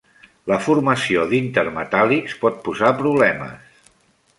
La 0.51 0.57
formació 0.67 1.27
d'intermetàl·lics 1.33 2.37
pot 2.45 2.61
posar 2.67 2.95
problemes. 3.05 3.87